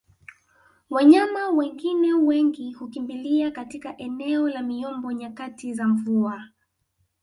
[0.89, 6.43] Wanyama wengine wengi hukimbilia katika eneo la miombo nyakati za mvua